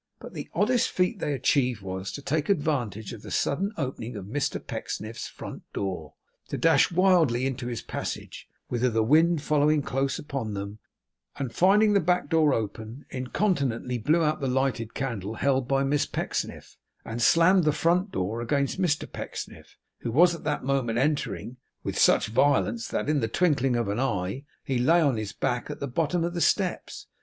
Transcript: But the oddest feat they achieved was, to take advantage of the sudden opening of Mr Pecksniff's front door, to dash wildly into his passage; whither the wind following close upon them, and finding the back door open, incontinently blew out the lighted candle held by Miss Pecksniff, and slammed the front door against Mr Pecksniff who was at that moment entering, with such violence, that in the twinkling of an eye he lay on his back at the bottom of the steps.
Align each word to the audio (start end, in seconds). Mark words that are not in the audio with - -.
But 0.19 0.33
the 0.33 0.49
oddest 0.55 0.89
feat 0.89 1.19
they 1.19 1.31
achieved 1.31 1.81
was, 1.83 2.11
to 2.13 2.23
take 2.23 2.49
advantage 2.49 3.13
of 3.13 3.21
the 3.21 3.29
sudden 3.29 3.71
opening 3.77 4.15
of 4.15 4.25
Mr 4.25 4.57
Pecksniff's 4.59 5.27
front 5.27 5.61
door, 5.73 6.15
to 6.47 6.57
dash 6.57 6.91
wildly 6.91 7.45
into 7.45 7.67
his 7.67 7.83
passage; 7.83 8.49
whither 8.67 8.89
the 8.89 9.03
wind 9.03 9.43
following 9.43 9.83
close 9.83 10.17
upon 10.17 10.55
them, 10.55 10.79
and 11.37 11.53
finding 11.53 11.93
the 11.93 11.99
back 11.99 12.29
door 12.31 12.51
open, 12.51 13.05
incontinently 13.11 13.99
blew 13.99 14.23
out 14.23 14.41
the 14.41 14.47
lighted 14.47 14.95
candle 14.95 15.35
held 15.35 15.67
by 15.67 15.83
Miss 15.83 16.07
Pecksniff, 16.07 16.77
and 17.05 17.21
slammed 17.21 17.63
the 17.63 17.71
front 17.71 18.11
door 18.11 18.41
against 18.41 18.81
Mr 18.81 19.05
Pecksniff 19.07 19.77
who 19.99 20.09
was 20.11 20.33
at 20.33 20.43
that 20.43 20.63
moment 20.63 20.97
entering, 20.97 21.57
with 21.83 21.95
such 21.99 22.25
violence, 22.25 22.87
that 22.87 23.07
in 23.07 23.19
the 23.19 23.27
twinkling 23.27 23.75
of 23.75 23.87
an 23.87 23.99
eye 23.99 24.45
he 24.63 24.79
lay 24.79 24.99
on 24.99 25.17
his 25.17 25.31
back 25.31 25.69
at 25.69 25.79
the 25.79 25.85
bottom 25.87 26.23
of 26.23 26.33
the 26.33 26.41
steps. 26.41 27.05